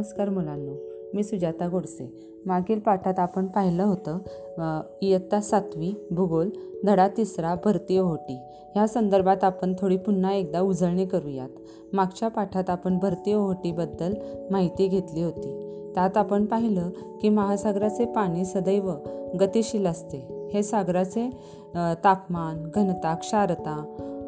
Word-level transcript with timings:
नमस्कार 0.00 0.28
मुलांनो 0.28 0.74
मी 1.14 1.22
सुजाता 1.24 1.66
गोडसे. 1.68 2.04
मागील 2.46 2.78
पाठात 2.80 3.18
आपण 3.18 3.46
पाहिलं 3.46 3.82
होतं 3.82 4.80
इयत्ता 5.02 5.40
सातवी 5.40 5.92
भूगोल 6.10 6.50
धडा 6.86 7.06
तिसरा 7.08 7.54
भरती 7.64 7.98
ओहोटी. 7.98 8.36
ह्या 8.74 8.86
संदर्भात 8.86 9.44
आपण 9.44 9.74
थोडी 9.78 9.96
पुन्हा 9.96 10.32
एकदा 10.32 10.60
उजळणी 10.60 11.06
करूयात. 11.06 11.48
मागच्या 11.92 12.28
पाठात 12.28 12.70
आपण 12.70 12.98
भरती 12.98 13.34
ओहोटीबद्दल 13.34 14.14
माहिती 14.50 14.86
घेतली 14.86 15.22
होती. 15.22 15.52
त्यात 15.94 16.16
आपण 16.16 16.46
पाहिलं 16.46 16.90
की 17.20 17.28
महासागराचे 17.28 18.04
पाणी 18.04 18.44
सदैव 18.44 18.90
गतिशील 19.40 19.86
असते. 19.86 20.26
हे 20.52 20.62
सागराचे 20.62 21.28
तापमान 22.04 22.68
घनता 22.74 23.14
क्षारता 23.14 23.76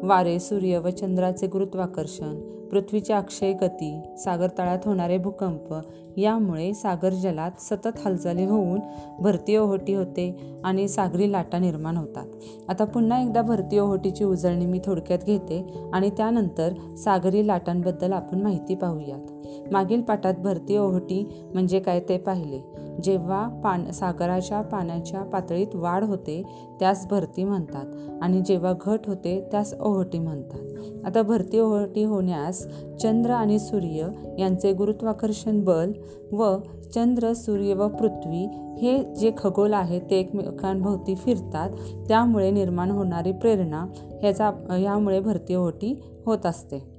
वारे 0.03 0.39
सूर्य 0.39 0.77
व 0.77 0.89
चंद्राचे 0.89 1.47
गुरुत्वाकर्षण 1.47 2.35
पृथ्वीची 2.71 3.13
अक्षय 3.13 3.53
गती 3.53 3.91
सागरतळात 4.17 4.85
होणारे 4.85 5.17
भूकंप 5.17 5.73
यामुळे 6.17 6.73
सागर 6.73 7.13
जलात 7.13 7.61
सतत 7.61 7.99
हालचाली 8.05 8.45
होऊन 8.45 8.79
भरती 9.19 9.55
ओहोटी 9.57 9.93
होते 9.93 10.59
आणि 10.63 10.87
सागरी 10.87 11.31
लाटा 11.31 11.59
निर्माण 11.59 11.97
होतात. 11.97 12.25
आता 12.69 12.85
पुन्हा 12.85 13.21
एकदा 13.21 13.41
भरती 13.41 13.79
ओहोटीची 13.79 14.23
उजळणी 14.23 14.65
मी 14.65 14.79
थोडक्यात 14.85 15.25
घेते 15.25 15.65
आणि 15.93 16.09
त्यानंतर 16.09 16.73
सागरी 16.97 17.47
लाटांबद्दल 17.47 18.13
आपण 18.13 18.41
माहिती 18.41 18.75
पाहूयात. 18.75 19.32
मागील 19.71 20.01
पाठात 20.01 20.33
भरती 20.33 20.77
ओहोटी 20.77 21.29
म्हणजे 21.53 21.79
काय 21.79 21.99
ते 21.99 22.17
पाहिले. 22.17 22.59
जेव्हा 23.03 23.47
पान 23.63 23.91
सागराच्या 23.91 24.61
पाण्याच्या 24.61 25.21
पातळीत 25.21 25.75
वाढ 25.75 26.03
होते 26.03 26.43
त्यास 26.79 27.07
भरती 27.09 27.43
म्हणतात. 27.43 27.85
आणि 28.21 28.41
जेव्हा 28.41 28.73
घट 28.81 28.99
होते 29.07 29.47
त्यास 29.51 29.73
ओहोटी 29.79 30.19
म्हणतात. 30.19 30.59
आता 31.05 31.21
भरती 31.21 31.59
ओहोटी 31.59 32.03
होण्यास 32.03 32.67
चंद्र 33.01 33.31
आणि 33.31 33.59
सूर्य 33.59 34.07
यांचे 34.39 34.73
गुरुत्वाकर्षण 34.73 35.63
बल 35.63 35.91
व 36.31 36.57
चंद्र 36.95 37.33
सूर्य 37.33 37.73
व 37.73 37.87
पृथ्वी 37.87 38.47
हे 38.81 39.13
जे 39.13 39.31
खगोल 39.37 39.73
आहे 39.73 39.99
ते 39.99 40.19
एकमेकांभोवती 40.19 41.15
फिरतात. 41.15 41.69
त्यामुळे 42.07 42.51
निर्माण 42.51 42.91
होणारी 42.91 43.31
प्रेरणा 43.31 43.85
ह्याचा 44.21 44.51
ह्यामुळे 44.69 45.19
भरती 45.19 45.55
ओहोटी 45.55 46.01
होत 46.25 46.45
असते. 46.45 46.92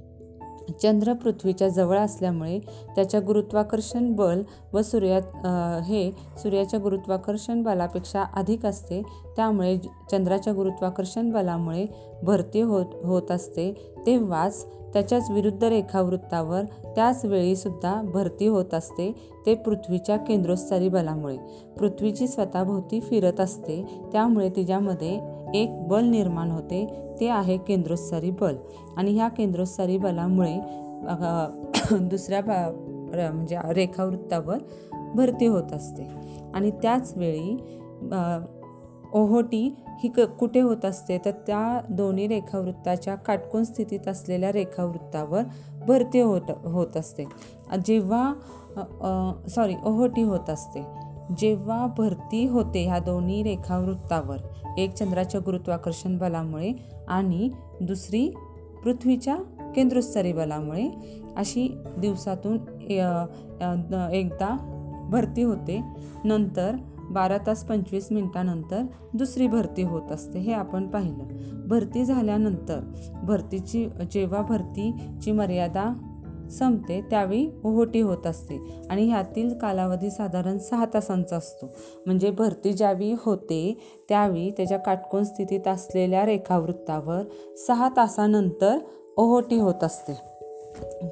चंद्र 0.73 1.13
पृथ्वीच्या 1.13 1.69
जवळ 1.69 1.99
असल्यामुळे 1.99 2.59
त्याच्या 2.95 3.21
गुरुत्वाकर्षण 3.21 4.13
बल 4.13 4.43
व 4.73 4.83
सूर्या 4.83 5.81
हे 5.81 6.11
सूर्याच्या 6.39 6.81
गुरुत्वाकर्षण 6.81 7.63
बलापेक्षा 7.63 8.25
अधिक 8.35 8.67
असते. 8.67 9.03
त्यामुळे 9.37 9.77
चंद्राच्या 10.11 10.53
गुरुत्वाकर्षण 10.53 11.31
बलामुळे 11.31 11.87
भरती 12.23 12.61
होत 12.61 12.87
होत 13.05 13.31
असते. 13.31 13.73
तेव्हाच 14.07 14.67
त्याच्याच 14.95 15.31
विरुद्ध 15.31 15.65
रेखावृत्तावर 15.65 16.63
त्याच 16.95 17.25
वेळीसुद्धा 17.25 18.03
भरती 18.03 18.47
होत 18.47 18.75
असते 18.75 19.13
ते 19.47 19.55
पृथ्वीच्या 19.55 20.17
केंद्रोत्सारी 20.17 20.89
बलामुळे. 20.89 21.37
पृथ्वीची 21.79 22.29
स्वतःभोवती 22.29 23.01
फिरत 23.01 23.41
असते 23.41 23.85
त्यामुळे 24.13 24.49
तिच्यामध्ये 24.49 25.21
एक 25.55 25.89
बल 25.89 26.05
निर्माण 26.05 26.51
होते 26.51 26.87
ते 27.21 27.29
आहे 27.29 27.57
केंद्रोत्सारी 27.57 28.31
बल. 28.31 28.57
आणि 28.97 29.13
ह्या 29.13 29.29
केंद्रोत्सारी 29.29 29.99
बलामुळे 29.99 30.55
दुसऱ्या 32.01 32.41
बा 32.41 32.71
म्हणजे 33.33 33.59
रेखावृत्तावर 33.73 34.59
भरती 35.15 35.47
होत 35.47 35.73
असते. 35.73 36.09
आणि 36.55 36.71
त्याच 36.71 37.13
वेळी 37.17 37.57
ओहोटी 39.15 39.63
ही 39.99 40.09
क 40.09 40.21
कुठे 40.39 40.61
होत 40.61 40.85
असते? 40.85 41.19
तर 41.25 41.31
त्या 41.47 41.81
दोन्ही 41.91 42.27
रेखावृत्ताच्या 42.27 43.15
काटकोन 43.17 43.65
स्थितीत 43.65 44.09
असलेल्या 44.09 44.53
रेखावृत्तावर 44.53 45.43
भरती 45.87 46.21
होत 46.21 46.51
होत 46.65 46.97
असते. 46.97 47.25
जेव्हा 47.87 48.33
सॉरी 49.49 49.75
ओहोटी 49.85 50.23
होत 50.23 50.51
असते 50.51 50.83
जेव्हा 51.39 51.87
भरती 51.99 52.45
होते 52.47 52.85
ह्या 52.85 52.99
दोन्ही 52.99 53.43
रेखावृत्तावर 53.43 54.39
एक 54.79 54.95
चंद्राच्या 54.95 55.41
गुरुत्वाकर्षण 55.45 56.17
बलामुळे 56.19 56.73
आणि 57.09 57.49
दुसरी 57.81 58.29
पृथ्वीच्या 58.85 59.37
केंद्रस्तरी 59.75 60.33
बलामुळे 60.33 60.89
अशी 61.37 61.69
दिवसातून 61.99 62.59
एकदा 64.13 64.57
भरती 65.11 65.43
होते. 65.43 65.81
नंतर 66.25 66.77
बारा 67.15 67.39
तास 67.47 67.65
पंचवीस 67.65 68.09
मिनिटानंतर 68.13 68.83
दुसरी 69.15 69.47
भरती 69.47 69.83
होत 69.83 70.13
असते 70.13 70.39
हे 70.39 70.53
आपण 70.53 70.89
पाहिलं. 70.89 71.69
भरती 71.69 72.05
झाल्यानंतर 72.05 72.81
भरतीची 73.23 73.89
जेव्हा 74.13 74.43
भरतीची 74.43 75.33
मर्यादा 75.33 75.93
संपते 76.51 77.01
त्यावेळी 77.01 77.47
ओहोटी 77.65 78.01
होत 78.01 78.27
असते 78.27 78.59
आणि 78.91 79.09
ह्यातील 79.09 79.53
कालावधी 79.59 80.11
साधारण 80.11 80.59
सहा 80.59 80.87
तासांचा 80.95 81.37
असतो. 81.37 81.67
म्हणजे 82.07 82.31
भरती 82.31 82.73
ज्यावेळी 82.73 83.15
होते 83.19 83.77
त्यावेळी 84.09 84.51
त्याच्या 84.51 84.79
काटकोन 84.79 85.25
स्थितीत 85.25 85.69
असलेल्या 85.69 86.25
रेखावृत्तावर 86.27 87.23
सहा 87.67 87.89
तासानंतर 87.97 88.79
ओहोटी 89.17 89.57
होत 89.57 89.85
असते. 89.85 90.13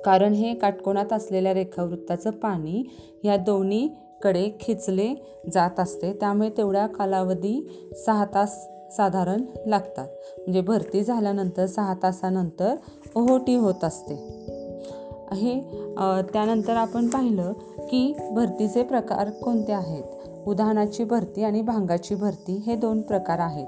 कारण 0.05 0.33
हे 0.33 0.55
काटकोनात 0.55 1.13
असलेल्या 1.13 1.55
रेखावृत्ताचं 1.55 2.31
पाणी 2.31 2.83
ह्या 3.23 3.37
दोन्ही 3.37 3.89
कडे 4.23 4.51
खेचले 4.61 5.15
जात 5.55 5.81
असते. 5.81 6.13
त्यामुळे 6.13 6.51
तेवढ्या 6.51 6.87
कालावधी 6.87 7.69
सहा 8.07 8.25
तास 8.35 8.69
साधारण 8.97 9.41
लागतात. 9.67 10.09
म्हणजे 10.39 10.61
भरती 10.61 11.05
झाल्यानंतर 11.05 11.67
सहा 11.67 11.95
तासानंतर 12.03 12.75
ओहोटी 13.17 13.55
होत 13.55 13.85
असते. 13.85 14.15
हे 15.35 15.61
त्यानंतर 16.33 16.77
आपण 16.77 17.09
पाहिलं 17.09 17.53
की 17.79 18.15
भरतीचे 18.33 18.83
प्रकार 18.83 19.31
कोणते 19.31 19.73
आहेत? 19.73 20.05
उदाहरणाची 20.47 21.05
भरती 21.05 21.43
आणि 21.43 21.63
भांगाची 21.63 22.15
भरती 22.15 22.63
हे 22.67 22.77
दोन 22.77 23.01
प्रकार 23.01 23.39
आहेत. 23.39 23.67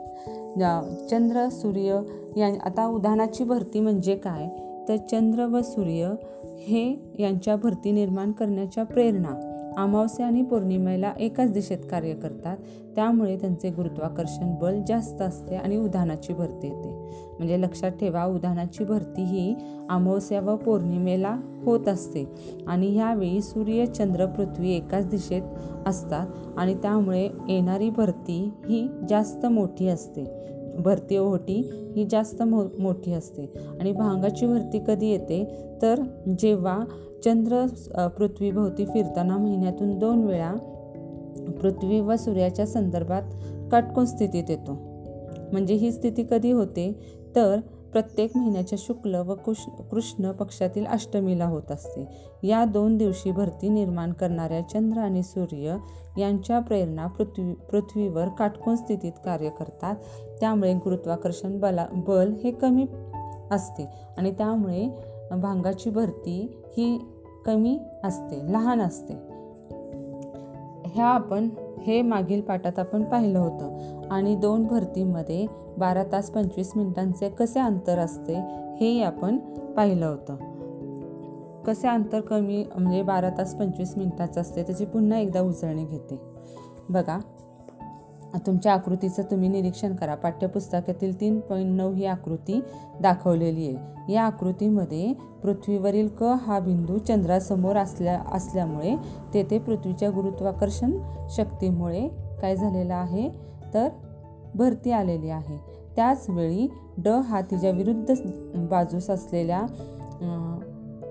चंद्र 1.10 1.48
सूर्य 1.48 2.00
या 2.36 2.46
आता 2.62 2.86
उदाहरणाची 2.86 3.44
भरती 3.44 3.80
म्हणजे 3.80 4.16
काय? 4.16 4.48
तर 4.88 4.96
चंद्र 4.96 5.46
व 5.46 5.60
सूर्य 5.62 6.12
हे 6.58 7.12
यांच्या 7.18 7.56
भरती 7.56 7.90
निर्माण 7.92 8.32
करण्याच्या 8.32 8.84
प्रेरणा. 8.84 9.53
अमावस्या 9.76 10.26
आणि 10.26 10.42
पौर्णिमेला 10.42 11.12
एकाच 11.20 11.52
दिशेत 11.52 11.78
कार्य 11.90 12.12
करतात. 12.14 12.56
त्यामुळे 12.96 13.36
त्यांचे 13.36 13.70
गुरुत्वाकर्षण 13.70 14.54
बल 14.60 14.80
जास्त 14.88 15.22
असते 15.22 15.56
आणि 15.56 15.76
उधानाची 15.76 16.32
भरती 16.32 16.66
येते. 16.66 16.90
म्हणजे 17.38 17.60
लक्षात 17.60 17.90
ठेवा 17.90 18.24
उधानाची 18.24 18.84
भरती 18.84 19.22
ही 19.22 19.54
अमावस्या 19.90 20.40
व 20.40 20.56
पौर्णिमेला 20.56 21.40
होत 21.64 21.88
असते. 21.88 22.24
आणि 22.66 22.86
ह्यावेळी 22.86 23.42
सूर्य 23.42 23.86
चंद्र 23.86 24.26
पृथ्वी 24.26 24.70
एकाच 24.70 25.08
दिशेत 25.08 25.42
असतात 25.86 26.26
आणि 26.56 26.74
त्यामुळे 26.74 27.28
येणारी 27.48 27.90
भरती 27.90 28.52
ही 28.68 28.88
जास्त 29.08 29.46
मोठी 29.46 29.88
असते. 29.88 30.44
भरती 30.78 31.16
ओहोटी 31.16 31.70
ही 31.96 32.06
जास्त 32.10 32.42
मो 32.42 32.64
मोठी 32.78 33.12
असते. 33.12 33.52
आणि 33.80 33.92
भांगाची 33.92 34.46
भरती 34.46 34.80
कधी 34.86 35.06
येते? 35.06 35.68
तर 35.82 36.00
जेव्हा 36.38 36.84
चंद्र 37.24 37.66
पृथ्वीभोवती 38.18 38.84
फिरताना 38.84 39.36
महिन्यातून 39.36 39.98
दोन 39.98 40.24
वेळा 40.24 40.52
पृथ्वी 41.60 42.00
व 42.00 42.16
सूर्याच्या 42.16 42.66
संदर्भात 42.66 43.22
काटकोन 43.72 44.04
स्थितीत 44.04 44.44
येतो. 44.48 44.72
म्हणजे 45.52 45.74
ही 45.74 45.92
स्थिती 45.92 46.24
कधी 46.30 46.50
होते? 46.50 46.92
तर 47.36 47.60
प्रत्येक 47.92 48.36
महिन्याच्या 48.36 48.78
शुक्ल 48.82 49.14
व 49.14 49.34
कुश 49.34 49.56
कृष्ण 49.90 50.32
पक्षातील 50.32 50.86
अष्टमीला 50.86 51.44
होत 51.44 51.70
असते. 51.70 52.06
या 52.42 52.64
दोन 52.64 52.96
दिवशी 52.96 53.30
भरती 53.30 53.68
निर्माण 53.68 54.12
करणाऱ्या 54.12 54.60
चंद्र 54.60 54.98
आणि 54.98 55.22
सूर्य 55.22 55.76
यांच्या 56.18 56.58
प्रेरणा 56.58 57.06
पृथ्वी 57.06 57.54
पृथ्वीवर 57.54 58.28
काटकोन 58.28 58.76
स्थितीत 58.76 59.12
कार्य 59.24 59.48
करतात. 59.48 59.94
त्यामुळे 60.40 60.74
गुरुत्वाकर्षण 60.74 61.60
बला 61.60 61.86
बल 62.08 62.32
हे 62.44 62.50
कमी 62.50 62.86
असते 63.50 63.88
आणि 64.18 64.30
त्यामुळे 64.30 64.88
भांगाची 65.38 65.90
भरती 65.90 66.62
ही 66.68 66.98
कमी 67.46 67.78
असते 68.04 68.52
लहान 68.52 68.80
असते. 68.80 69.14
ह्या 70.86 71.06
आपण 71.06 71.48
हे 71.82 72.02
मागील 72.02 72.40
पाठात 72.40 72.78
आपण 72.78 73.04
पाहिलं 73.04 73.38
होतं. 73.38 73.78
आणि 74.10 74.36
दोन 74.36 74.66
भरतीमध्ये 74.66 75.46
बारा 75.78 76.04
तास 76.12 76.30
पंचवीस 76.30 76.72
मिनिटांचे 76.76 77.28
कसे 77.28 77.60
अंतर 77.60 77.98
असते 77.98 78.34
हेही 78.80 79.02
आपण 79.02 79.36
पाहिलं 79.76 80.06
होतं. 80.06 80.36
कसे 81.62 81.88
अंतर 81.88 82.20
कमी 82.20 82.64
म्हणजे 82.76 83.02
बारा 83.02 83.30
तास 83.30 83.54
पंचवीस 83.54 83.94
मिनिटाचं 83.96 84.40
असते 84.40 84.62
त्याची 84.62 84.84
पुन्हा 84.84 85.18
एकदा 85.18 85.40
उजळणी 85.40 85.84
घेते. 85.84 86.20
बघा 86.88 87.18
तुमच्या 88.38 88.72
आकृतीचं 88.72 89.22
तुम्ही 89.22 89.48
निरीक्षण 89.48 89.94
करा. 89.96 90.14
पाठ्यपुस्तकातील 90.14 91.20
तीन 91.20 91.38
पॉईंट 91.40 91.76
नऊ 91.76 91.92
ही 91.92 92.06
आकृती 92.06 92.60
दाखवलेली 93.02 93.66
आहे. 93.68 94.12
या 94.12 94.22
आकृतीमध्ये 94.22 95.12
पृथ्वीवरील 95.42 96.08
क 96.18 96.22
हा 96.42 96.58
बिंदू 96.60 96.98
चंद्रासमोर 96.98 97.76
असल्या 97.76 98.18
असल्यामुळे 98.32 98.94
तेथे 99.34 99.58
पृथ्वीच्या 99.58 100.10
गुरुत्वाकर्षण 100.10 100.92
शक्तीमुळे 101.36 102.08
काय 102.40 102.56
झालेलं 102.56 102.94
आहे? 102.94 103.28
तर 103.74 103.88
भरती 104.54 104.90
आलेली 104.92 105.30
आहे. 105.30 105.58
त्याचवेळी 105.96 106.66
ड 106.98 107.08
हा 107.08 107.40
तिच्या 107.40 107.70
विरुद्ध 107.70 108.14
बाजूस 108.70 109.10
असलेल्या 109.10 109.62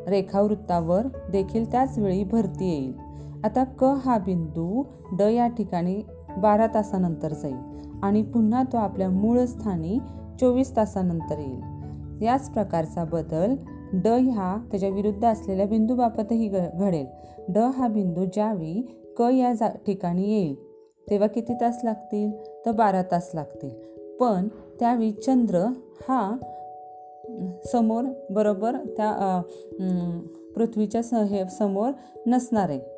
रेखावृत्तावर 0.08 1.08
देखील 1.32 1.72
त्याचवेळी 1.72 2.24
भरती 2.24 2.70
येईल. 2.70 2.94
आता 3.44 3.64
क 3.80 3.84
हा 4.06 4.18
बिंदू 4.18 4.84
ड 5.12 5.22
या 5.22 5.48
ठिकाणी 5.48 6.02
बारा 6.38 6.68
तासानंतर 6.68 7.34
जाईल 7.34 8.00
आणि 8.04 8.22
पुन्हा 8.24 8.64
तो 8.64 8.78
आपल्या 8.78 9.10
मूळ 9.10 9.40
स्थानी 9.46 9.98
चोवीस 10.40 10.76
तासानंतर 10.76 11.40
येईल. 11.40 12.24
याच 12.24 12.50
प्रकारचा 12.50 13.04
बदल 13.04 13.56
ड 13.94 14.08
ह्या 14.08 14.56
त्याच्या 14.72 14.90
विरुद्ध 14.90 15.26
असलेल्या 15.26 15.66
बिंदूबाबतही 15.68 16.48
घडेल. 16.48 17.06
ड 17.50 17.58
हा 17.58 17.88
बिंदू 17.88 18.26
ज्यावेळी 18.26 18.82
क 19.18 19.22
या 19.22 19.54
जा 19.54 19.68
ठिकाणी 19.88 20.30
येईल 20.32 20.56
तेव्हा 21.10 21.28
किती 21.28 21.54
तास 21.54 21.80
लागतील? 21.84 22.32
तर 22.66 22.72
बारा 22.72 23.02
तास 23.02 23.30
लागतील. 23.34 23.70
पण 24.20 24.48
त्यावेळी 24.80 25.12
चंद्र 25.12 25.66
हा 26.10 26.38
समोर 27.72 28.04
बरोबर 28.30 28.76
त्या 28.98 29.42
पृथ्वीच्या 30.56 31.02
स 31.04 31.14
हे 31.14 31.44
समोर 31.50 31.92
नसणार 32.28 32.70
आहे. 32.70 32.93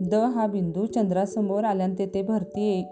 द 0.00 0.14
हा 0.14 0.46
बिंदू 0.46 0.86
चंद्रासमोर 0.86 1.64
आल्याने 1.64 1.94
तेथे 1.98 2.22
भरती 2.22 2.86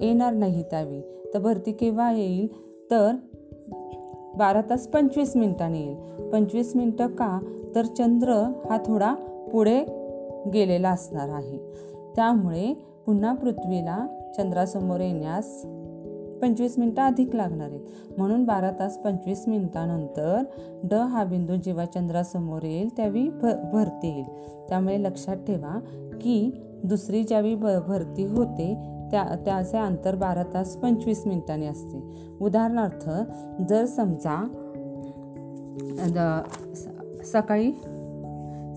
येणार 0.00 0.32
नाही 0.32 0.62
त्यावेळी. 0.62 1.02
तर 1.34 1.38
भरती 1.38 1.72
केव्हा 1.72 2.12
येईल? 2.12 2.48
तर 2.90 3.12
बारा 4.36 4.60
तास 4.70 4.86
पंचवीस 4.86 5.36
मिनिटांनी 5.36 5.80
येईल. 5.80 6.30
पंचवीस 6.30 6.76
मिनटं 6.76 7.06
का? 7.06 7.38
तर 7.74 7.84
चंद्र 7.84 8.32
हा 8.70 8.78
थोडा 8.86 9.14
पुढे 9.52 9.84
गेलेला 10.54 10.90
असणार 10.90 11.28
आहे. 11.28 11.58
त्यामुळे 12.16 12.86
पुन्हा 13.06 13.34
पृथ्वीला 13.34 14.06
चंद्रासमोर 14.36 15.00
येण्यास 15.00 15.66
पंचवीस 16.44 16.78
मिनटं 16.78 17.02
अधिक 17.02 17.34
लागणार 17.36 17.68
आहेत. 17.68 17.80
म्हणून 18.18 18.44
बारा 18.44 18.70
तास 18.78 18.96
पंचवीस 18.98 19.44
मिनिटानंतर 19.48 20.42
ड 20.84 20.94
हा 20.94 21.24
बिंदू 21.24 21.56
जेव्हा 21.56 21.84
चंद्रासमोर 21.84 22.62
येईल 22.62 22.88
त्यावेळी 22.96 23.28
भ 23.28 23.52
भरती 23.72 24.08
येईल. 24.08 24.26
त्यामुळे 24.68 25.02
लक्षात 25.02 25.36
ठेवा 25.36 25.78
की 26.22 26.50
दुसरी 26.84 27.22
ज्यावेळी 27.22 27.54
ब 27.54 27.66
भरती 27.86 28.24
होते 28.26 28.74
त्या 29.10 29.24
त्याचे 29.44 29.78
अंतर 29.78 30.14
बारा 30.14 30.42
तास 30.54 30.76
पंचवीस 30.76 31.22
मिनिटांनी 31.26 31.66
असते. 31.66 32.02
उदाहरणार्थ 32.40 33.08
जर 33.68 33.84
समजा 33.86 34.36
सकाळी 37.24 37.72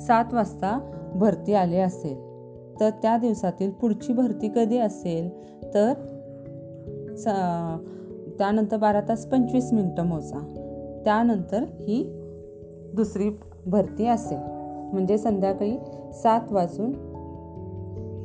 सात 0.06 0.34
वाजता 0.34 0.78
भरती 1.16 1.54
आले 1.54 1.80
असेल 1.80 2.16
तर 2.80 2.90
त्या 3.02 3.18
दिवसातील 3.18 3.72
पुढची 3.72 4.14
भरती 4.14 4.50
कधी 4.56 4.78
असेल? 4.78 5.30
तर 5.74 5.94
स 7.18 7.28
त्यानंतर 8.40 8.78
बारा 8.78 9.02
तास 9.02 9.26
पंचवीस 9.26 9.74
मिनटं 9.74 10.06
मोजा. 10.06 10.40
त्यानंतर 11.04 11.64
ही 11.64 12.04
दुसरी 12.94 13.30
भरती 13.66 14.08
असेल. 14.08 14.38
म्हणजे 14.94 15.18
संध्याकाळी 15.18 15.78
सात 16.14 16.52
वाजून 16.52 16.92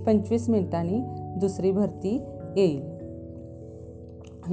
पंचवीस 0.04 0.48
मिनिटांनी 0.48 1.00
दुसरी 1.38 1.70
भरती 1.70 2.22
येईल. 2.56 2.92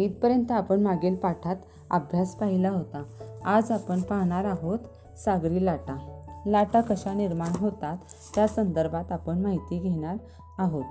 इथपर्यंत 0.01 0.51
आपण 0.51 0.81
मागील 0.81 1.15
पाठात 1.15 1.55
अभ्यास 1.91 2.35
पाहिला 2.35 2.69
होता. 2.69 3.03
आज 3.45 3.71
आपण 3.71 4.01
पाहणार 4.01 4.45
आहोत 4.45 4.79
सागरी 5.25 5.65
लाटा. 5.65 6.21
लाटा 6.45 6.81
कशा 6.81 7.13
निर्माण 7.13 7.51
होतात? 7.57 7.97
त्या 8.35 8.47
संदर्भात 8.47 9.11
आपण 9.11 9.39
माहिती 9.39 9.79
घेणार 9.79 10.15
आहोत. 10.59 10.83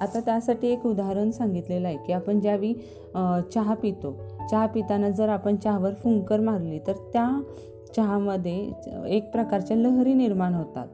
आता 0.00 0.20
त्यासाठी 0.20 0.68
एक 0.68 0.86
उदाहरण 0.86 1.30
सांगितलेलं 1.30 1.88
आहे 1.88 1.96
की 1.96 2.12
आपण 2.12 2.40
ज्यावेळी 2.40 2.72
चहा 3.54 3.74
पितो 3.74 4.14
चहा 4.50 4.66
पिताना 4.66 5.10
जर 5.10 5.28
आपण 5.28 5.56
चहावर 5.56 5.94
फुंकर 5.94 6.40
मारली 6.40 6.78
तर 6.86 6.92
त्या 7.12 7.28
चहामध्ये 7.96 8.56
एक 9.08 9.30
प्रकारच्या 9.32 9.76
लहरी 9.76 10.14
निर्माण 10.14 10.54
होतात. 10.54 10.86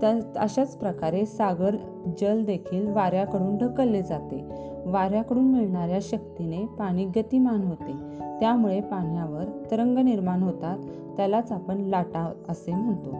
त्या 0.00 0.14
अशाच 0.36 0.76
प्रकारे 0.76 1.24
सागर 1.26 1.76
जल 2.20 2.44
देखील 2.44 2.88
वाऱ्याकडून 2.88 3.56
ढकलले 3.56 4.02
जाते. 4.02 4.42
वाऱ्याकडून 4.86 5.44
मिळणाऱ्या 5.44 5.98
शक्तीने 6.02 6.64
पाणी 6.78 7.04
गतिमान 7.16 7.62
होते. 7.62 7.92
त्यामुळे 8.40 8.80
पाण्यावर 8.80 9.44
तरंग 9.70 9.98
निर्माण 9.98 10.42
होतात. 10.42 10.78
त्यालाच 11.16 11.52
आपण 11.52 11.76
लाटा 11.76 12.32
असे 12.48 12.74
म्हणतो. 12.74 13.10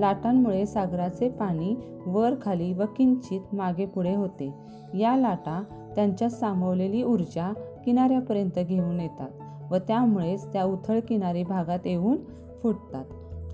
लाटांमुळे 0.00 0.66
सागराचे 0.66 1.28
पाणी 1.28 1.76
वर 2.06 2.34
खाली 2.42 2.72
व 2.72 2.82
किंचित 2.96 3.40
मागे 3.52 3.86
पुढे 3.86 4.14
होते. 4.14 4.54
या 4.94 5.16
लाटा 5.16 5.62
त्यांच्या 5.94 6.30
सामावलेली 6.30 7.02
ऊर्जा 7.02 7.52
किनाऱ्यापर्यंत 7.84 8.58
घेऊन 8.58 9.00
येतात 9.00 9.28
व 9.72 9.76
त्यामुळेच 9.76 10.52
त्या 10.52 10.64
उथळ 10.64 10.98
किनारी 11.00 11.42
भागात 11.42 11.86
येऊन 11.86 12.16
फुटतात. 12.62 13.04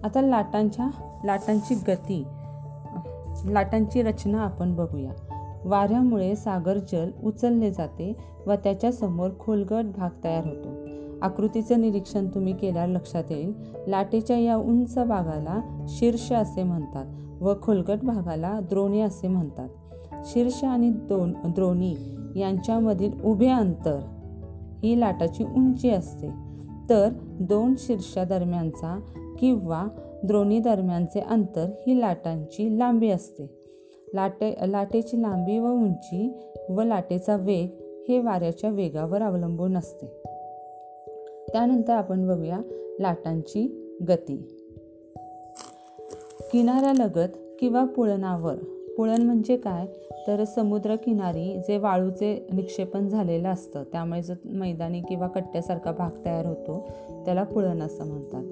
आता 0.05 0.21
लाटांच्या 0.21 0.89
लाटांची 1.25 1.75
गती 1.75 2.25
लाटांची 3.47 4.03
रचना 4.03 4.43
आपण 4.43 4.75
बघूया. 4.75 5.11
वाऱ्यामुळे 5.65 6.37
सागर 6.37 6.79
जल 6.93 7.11
उचलले 7.25 7.71
जाते 7.71 8.17
व 8.47 8.53
त्याच्यासमोर 8.53 9.31
खोलगट 9.41 9.85
भाग 9.97 10.25
तयार 10.25 10.45
होतो. 10.45 10.81
आकृतीचं 11.23 11.81
निरीक्षण 11.81 12.27
तुम्ही 12.27 12.57
केल्यावर 12.57 12.89
लक्षात 12.89 13.25
येईल. 13.31 13.53
लाटेच्या 13.87 14.39
या 14.39 14.57
उंच 14.57 14.95
भागाला 14.99 15.85
शीर्ष 15.89 16.33
असे 16.33 16.63
म्हणतात 16.63 17.07
व 17.43 17.55
खोलगट 17.63 17.99
भागाला 18.03 18.61
द्रोणी 18.61 19.01
असे 19.01 19.29
म्हणतात. 19.29 19.69
शीर्ष 20.25 20.65
आणि 20.65 20.91
दोन 20.91 21.32
द्रोणी 21.44 21.96
यांच्यामधील 22.37 23.20
उभे 23.25 23.49
अंतर 23.49 23.99
ही 24.82 25.01
लाटाची 25.01 25.44
उंची 25.44 25.91
असते. 25.91 26.31
तर 26.91 27.08
दोन 27.41 27.75
शीर्षादरम्यानचा 27.79 29.01
किंवा 29.39 29.87
द्रोणी 30.25 30.58
दरम्यानचे 30.58 31.20
अंतर 31.20 31.70
ही 31.87 32.01
लाटांची 32.01 32.79
लांबी 32.79 33.11
असते. 33.11 33.58
लाटे 34.15 34.55
लाटेची 34.67 35.23
लांबी 35.23 35.58
व 35.58 35.69
उंची 35.69 36.41
व 36.70 36.82
लाटेचा 36.82 37.37
वेग 37.37 37.69
हे 38.08 38.19
वाऱ्याच्या 38.19 38.70
वेगावर 38.70 39.23
अवलंबून 39.23 39.77
असते. 39.77 40.21
त्यानंतर 41.49 41.93
आपण 41.93 42.29
बघूया 42.29 42.61
लाटांची 43.01 43.89
गती. 44.08 44.49
किनाऱ्यालगत 46.53 47.29
किंवा 47.61 47.84
पुळणावर. 47.84 48.55
पुळण 48.96 49.22
म्हणजे 49.22 49.56
काय? 49.56 49.87
तर 50.27 50.44
समुद्रकिनारी 50.44 51.61
जे 51.69 51.79
वाळूचे 51.79 52.46
निक्षेपण 52.53 53.08
झालेलं 53.08 53.49
असतं 53.49 53.82
त्यामुळे 53.82 54.22
जो 54.22 54.32
मैदानी 54.44 55.01
किंवा 55.01 55.27
कट्ट्यासारखा 55.27 55.93
भाग 55.93 56.25
तयार 56.25 56.46
होतो 56.46 56.89
त्याला 57.25 57.43
पुळण 57.43 57.82
असं 57.82 58.06
म्हणतात. 58.06 58.44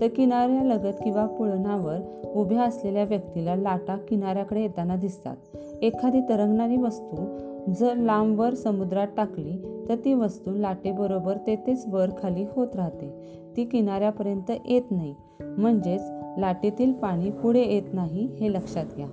तर 0.00 0.08
किनाऱ्यालगत 0.08 0.94
किंवा 1.04 1.26
पुळणावर 1.26 1.98
उभ्या 2.34 2.62
असलेल्या 2.62 3.04
व्यक्तीला 3.04 3.56
लाटा 3.56 3.96
किनाऱ्याकडे 3.96 4.60
येताना 4.62 4.96
दिसतात. 4.96 5.36
एखादी 5.82 6.20
तरंगणारी 6.20 6.76
वस्तू 6.76 7.38
जर 7.72 7.94
लांबवर 7.94 8.54
समुद्रात 8.54 9.06
टाकली 9.16 9.75
तर 9.88 9.96
ती 10.04 10.14
वस्तू 10.14 10.50
लाटेबरोबर 10.54 11.36
तेथेच 11.46 11.86
वर 11.86 12.10
खाली 12.22 12.44
होत 12.56 12.68
राहते. 12.74 13.14
ती 13.56 13.64
किनाऱ्यापर्यंत 13.64 14.50
येत 14.66 14.82
नाही. 14.90 15.14
म्हणजेच 15.40 16.02
लाटेतील 16.38 16.92
पाणी 16.92 17.30
पुढे 17.30 17.64
येत 17.64 17.82
नाही 17.92 18.28
हे 18.40 18.52
लक्षात 18.52 18.84
घ्या. 18.96 19.06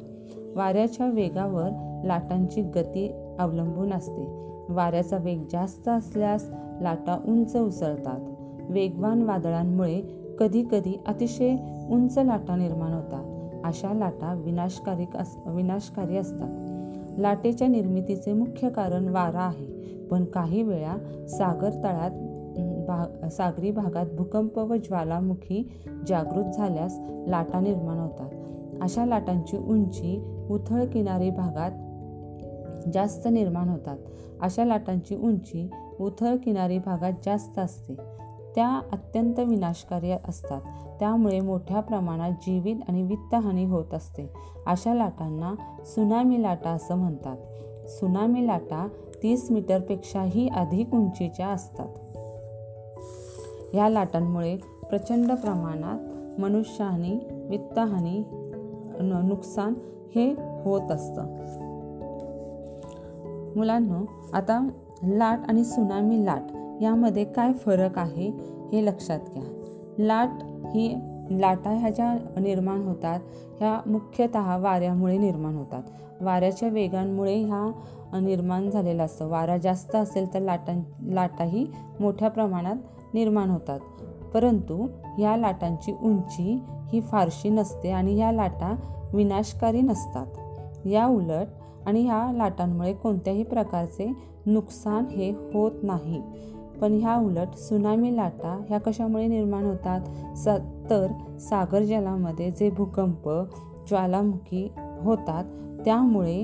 वाऱ्याच्या 0.55 1.09
वेगावर 1.09 1.69
लाटांची 2.05 2.61
गती 2.61 3.35
अवलंबून 3.39 3.93
असते. 3.93 4.27
वाऱ्याचा 4.69 5.17
वेग 5.17 5.41
जास्त 5.51 5.87
असल्यास 5.87 6.49
लाटा 6.81 7.21
उंच 7.27 7.57
उसळतात. 7.57 8.19
वेगवान 8.69 9.21
वादळांमुळे 9.21 10.01
कधीकधी 10.39 10.99
अतिशय 11.07 11.55
उंच 11.89 12.17
लाटा 12.17 12.55
निर्माण 12.55 12.93
होतात. 12.93 13.51
अशा 13.65 13.93
लाटा 13.93 14.33
विनाशकारी 14.33 15.05
अस 15.15 15.37
विनाशकारी 15.45 16.17
असतात. 16.17 16.72
लाटेच्या 17.17 17.67
निर्मितीचे 17.67 18.33
मुख्य 18.33 18.69
कारण 18.69 19.07
वारा 19.07 19.41
आहे. 19.41 19.65
पण 20.11 20.25
काही 20.25 20.63
वेळा 20.63 21.25
सागर 21.27 21.69
तळात 21.69 22.11
भाग 22.87 23.27
सागरी 23.27 23.71
भागात 23.71 24.05
भूकंप 24.17 24.59
व 24.59 24.75
ज्वालामुखी 24.75 25.71
जागृत 26.07 26.45
झाल्यास 26.53 26.99
लाटा 27.27 27.59
निर्माण 27.59 27.97
होतात. 27.97 28.29
अशा 28.81 29.05
लाटांची 29.05 29.57
उंची 29.57 30.23
उथळ 30.49 30.85
किनारी 30.85 31.29
भागात 31.29 31.71
जास्त 32.93 33.27
निर्माण 33.27 33.69
होतात. 33.69 33.97
अशा 34.41 34.65
लाटांची 34.65 35.15
उंची 35.15 35.69
उथळ 35.99 36.35
किनारी 36.35 36.77
भागात 36.77 37.11
जास्त 37.25 37.59
असते. 37.59 37.95
त्या 38.55 38.81
अत्यंत 38.91 39.39
विनाशकारी 39.39 40.11
असतात. 40.11 40.61
त्यामुळे 40.99 41.39
मोठ्या 41.39 41.79
प्रमाणात 41.79 42.31
जीवित 42.31 42.75
आणि 42.87 43.01
वित्तहानी 43.01 43.65
होत 43.65 43.93
असते. 43.93 44.33
अशा 44.65 44.93
लाटांना 44.93 45.53
सुनामी 45.85 46.41
लाटा 46.41 46.69
असं 46.69 46.95
म्हणतात. 46.95 47.37
सुनामी 47.89 48.47
लाटा 48.47 48.87
तीस 49.23 49.51
मीटरपेक्षाही 49.51 50.47
अधिक 50.47 50.93
उंचीच्या 50.93 51.47
असतात. 51.47 51.87
या 53.75 53.89
लाटांमुळे 53.89 54.57
प्रचंड 54.89 55.31
प्रमाणात 55.31 56.39
मनुष्यहानी 56.41 57.19
वित्तहानी 57.49 58.23
नुकसान 59.23 59.73
हे 60.15 60.35
होत 60.65 60.91
असतं. 60.91 61.25
मुलांनो 63.55 64.05
आता 64.33 64.69
लाट 65.03 65.39
आणि 65.47 65.63
सुनामी 65.63 66.25
लाट 66.25 66.41
यामध्ये 66.81 67.23
काय 67.23 67.53
फरक 67.53 67.99
आहे 67.99 68.31
हे 68.73 68.85
लक्षात 68.85 69.19
घ्या. 69.33 69.43
लाट 69.99 70.29
ही 70.43 70.95
लाटा 71.31 71.69
ह्या 71.69 71.89
ज्या 71.89 72.13
निर्माण 72.39 72.81
होतात 72.81 73.19
ह्या 73.59 73.79
मुख्यतः 73.85 74.57
वाऱ्यामुळे 74.57 75.17
निर्माण 75.17 75.55
होतात. 75.55 75.83
वाऱ्याच्या 76.21 76.69
वेगांमुळे 76.69 77.35
ह्या 77.35 77.71
निर्माण 78.19 78.69
झालेला 78.69 79.03
असतं. 79.03 79.27
वारा 79.27 79.57
जास्त 79.57 79.95
असेल 79.95 80.33
तर 80.33 80.39
लाटां 80.39 80.79
लाटाही 81.03 81.67
मोठ्या 81.99 82.29
प्रमाणात 82.29 82.75
निर्माण 83.13 83.49
होतात. 83.49 83.79
परंतु 84.33 84.87
या 85.19 85.37
लाटांची 85.37 85.93
उंची 86.03 86.59
ही 86.93 87.01
फारशी 87.01 87.49
नसते 87.49 87.91
आणि 87.91 88.17
या 88.17 88.31
लाटा 88.31 88.75
विनाशकारी 89.13 89.81
नसतात. 89.81 90.25
या 90.87 91.05
उलट 91.05 91.47
आणि 91.85 92.01
ह्या 92.01 92.31
लाटांमुळे 92.33 92.93
कोणत्याही 92.93 93.43
प्रकारचे 93.43 94.13
नुकसान 94.45 95.05
हे 95.05 95.29
होत 95.53 95.71
नाही. 95.83 96.21
पण 96.83 96.93
ह्या 96.93 97.15
उलट 97.15 97.55
सुनामी 97.55 98.15
लाटा 98.15 98.61
ह्या 98.69 98.77
कशामुळे 98.79 99.27
निर्माण 99.27 99.65
होतात? 99.65 100.01
स 100.37 100.47
तर 100.89 101.07
सागर 101.39 101.81
जलामध्ये 101.81 102.51
जे 102.51 102.69
भूकंप 102.69 103.29
ज्वालामुखी 103.87 104.71
होतात 105.01 105.43
त्यामुळे 105.85 106.43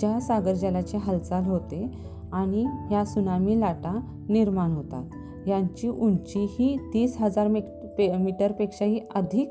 ज्या 0.00 0.20
सागर 0.20 0.52
जलाची 0.52 0.96
हालचाल 0.96 1.44
होते 1.44 1.90
आणि 2.32 2.64
ह्या 2.64 3.04
सुनामी 3.04 3.60
लाटा 3.60 4.00
निर्माण 4.28 4.72
होतात. 4.72 5.04
यांची 5.48 5.88
उंची 5.88 6.46
ही 6.50 6.76
तीस 6.94 7.16
हजार 7.20 7.48
मे 7.48 7.60
पे 7.98 8.16
मीटरपेक्षाही 8.16 9.00
अधिक 9.14 9.50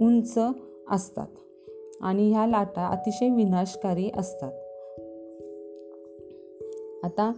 उंच 0.00 0.38
असतात 0.90 1.26
आणि 2.00 2.32
ह्या 2.32 2.46
लाटा 2.46 2.86
अतिशय 2.86 3.28
विनाशकारी 3.28 4.10
असतात. 4.16 4.52
आता 7.04 7.32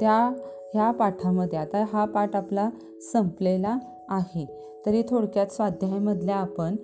त्या 0.00 0.32
ह्या 0.74 0.90
पाठामध्ये. 0.90 1.58
आता 1.58 1.84
हा 1.92 2.04
पाठ 2.04 2.36
आपला 2.36 2.68
संपलेला 3.02 3.76
आहे. 4.08 4.44
तरी 4.86 5.02
थोडक्यात 5.08 5.46
स्वाध्यायामधल्या 5.46 6.36
आपण 6.36 6.76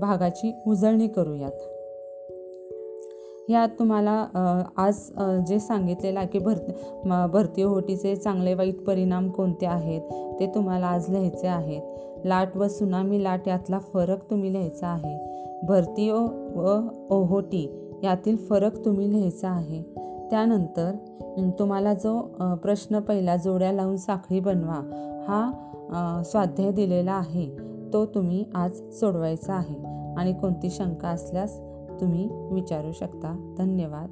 भागाची 0.00 0.52
उजळणी 0.66 1.08
करूयात. 1.08 1.62
यात 3.48 3.68
तुम्हाला 3.78 4.66
आज 4.76 4.98
जे 5.46 5.58
सांगितलेलं 5.58 6.18
आहे 6.18 6.28
की 6.28 6.38
भरती 6.38 6.72
भरती 7.32 7.62
ओहोटीचे 7.62 8.14
चांगले 8.16 8.54
वाईट 8.54 8.80
परिणाम 8.84 9.30
कोणते 9.30 9.66
आहेत 9.66 10.00
ते 10.40 10.46
तुम्हाला 10.54 10.86
आज 10.86 11.08
लिहायचे 11.08 11.46
आहेत. 11.46 11.82
लाट 12.24 12.56
व 12.56 12.66
सुनामी 12.68 13.22
लाट 13.24 13.48
यातला 13.48 13.78
फरक 13.92 14.30
तुम्ही 14.30 14.52
लिहायचा 14.52 14.88
आहे. 14.88 15.16
भरती 15.66 16.10
व 16.10 16.78
ओहोटी 17.10 17.66
यातील 18.02 18.36
फरक 18.36 18.84
तुम्ही 18.84 19.10
लिहायचा 19.10 19.48
आहे. 19.48 19.82
त्यानंतर 20.32 20.94
तुम्हाला 21.58 21.94
जो 21.94 22.20
प्रश्न 22.62 23.00
पहिला 23.00 23.36
जोड्या 23.36 23.72
लावून 23.72 23.96
साखळी 23.96 24.40
बनवा 24.40 24.80
हा 25.28 26.22
स्वाध्याय 26.24 26.72
दिलेला 26.72 27.12
आहे. 27.12 27.56
तो 27.92 28.06
तुम्ही 28.06 28.44
आज 28.54 28.90
सोडवायचा 28.92 29.54
आहे. 29.54 29.76
आणि 30.16 30.32
कोणती 30.32 30.70
शंका 30.70 31.08
असल्यास 31.08 31.60
तुम्ही 32.00 32.28
विचारू 32.52 32.92
शकता. 32.92 33.54
धन्यवाद. 33.58 34.08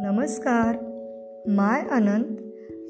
नमस्कार. 0.00 0.76
माय 1.46 1.82
अनंत 1.90 2.36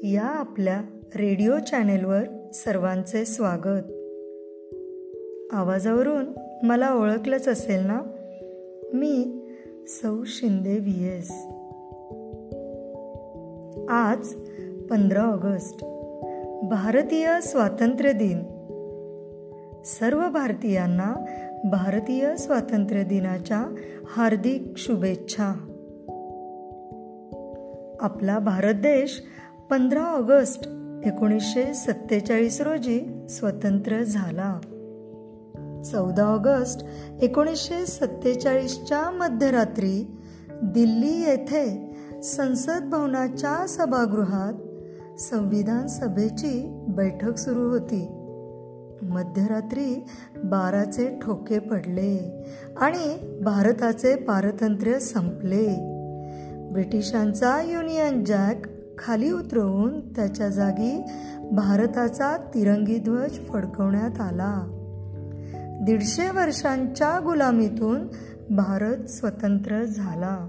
या 0.03 0.25
आपल्या 0.25 0.81
रेडिओ 1.15 1.57
चॅनेलवर 1.57 2.23
सर्वांचे 2.53 3.25
स्वागत. 3.25 3.83
आवाजावरून 5.53 6.25
मला 6.63 6.93
ओळखलंच 6.93 7.47
असेल 7.47 7.85
ना? 7.85 8.01
मी 8.93 9.41
सौ 9.87 10.23
शिंदे 10.25 10.77
व्ही 10.77 11.17
एस 11.17 11.31
आज 13.89 14.33
पंधरा 14.89 15.21
ऑगस्ट. 15.21 15.85
भारतीय 16.69 17.41
स्वातंत्र्य 17.41 18.11
दिन. 18.13 18.39
सर्व 19.85 20.29
भारतीयांना 20.29 21.15
भारतीय 21.71 22.35
स्वातंत्र्य 22.35 23.03
दिनाच्या 23.03 23.65
हार्दिक 24.05 24.73
शुभेच्छा. 24.77 25.68
आपला 28.01 28.39
भारत 28.39 28.73
देश 28.73 29.23
पंधरा 29.69 30.03
ऑगस्ट 30.03 30.69
एकोणीसशे 31.05 31.73
सत्तेचाळीस 31.73 32.61
रोजी 32.61 33.27
स्वतंत्र 33.29 34.03
झाला. 34.03 34.59
चौदा 35.91 36.23
ऑगस्ट 36.23 36.85
एकोणीसशे 37.21 37.85
सत्तेचाळीसच्या 37.85 39.11
मध्यरात्री 39.11 40.17
दिल्ली 40.63 41.21
येथे 41.21 41.95
संसद 42.23 42.89
भवनाच्या 42.91 43.67
सभागृहात 43.67 44.53
संविधान 45.19 45.87
सभेची 45.87 46.85
बैठक 46.87 47.37
सुरू 47.37 47.69
होती. 47.69 48.07
मध्यरात्री 49.01 50.05
बाराचे 50.43 51.19
ठोके 51.21 51.59
पडले 51.59 52.43
आणि 52.77 53.37
भारताचे 53.41 54.15
पारतंत्र्य 54.15 54.99
संपले. 54.99 55.95
ब्रिटिशांचा 56.71 57.61
युनियन 57.61 58.23
जॅक 58.23 58.67
खाली 58.97 59.31
उतरवून 59.31 59.99
त्याच्या 59.99 60.49
जागी 60.49 61.03
भारताचा 61.51 62.37
तिरंगी 62.37 62.97
ध्वज 62.97 63.39
फडकवण्यात 63.47 64.21
आला. 64.21 64.75
दीडशे 65.81 66.29
वर्षांच्या 66.29 67.19
गुलामीतून 67.23 68.07
भारत 68.55 69.09
स्वतंत्र 69.09 69.83
झाला. 69.83 70.47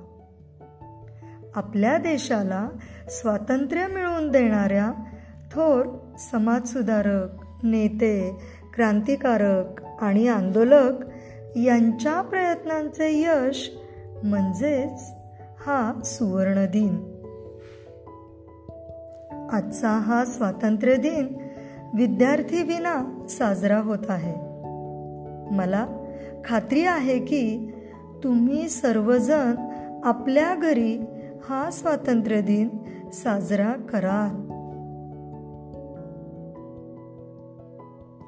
आपल्या 1.54 1.98
देशाला 1.98 2.68
स्वातंत्र्य 3.08 3.86
मिळवून 3.86 4.30
देणाऱ्या 4.30 4.92
थोर 5.52 5.86
समाजसुधारक 6.32 7.44
नेते 7.62 8.38
क्रांतिकारक 8.74 9.82
आणि 10.00 10.28
आंदोलक 10.28 10.92
यांच्या 11.56 12.20
प्रयत्नांचे 12.20 13.20
यश 13.22 13.70
म्हणजेच 14.22 15.19
हा 15.66 15.92
सुवर्ण 16.04 16.66
दिन 16.66 16.94
आजचा 19.52 19.90
हा 19.90 20.24
स्वातंत्र्य 20.24 20.96
दिन 20.96 21.36
विद्यार्थी 21.94 22.62
विना 22.62 23.26
साजरा 23.28 23.78
होत 23.80 24.06
आहे. 24.08 24.34
मला 25.54 25.86
खात्री 26.44 26.84
आहे 26.84 27.18
की 27.18 27.72
तुम्ही 28.24 28.68
सर्वजण 28.68 29.54
आपल्या 30.04 30.54
घरी 30.54 30.98
हा 31.48 31.70
स्वातंत्र्य 31.70 32.40
दिन 32.40 32.68
साजरा 33.12 33.72
कराल. 33.72 34.36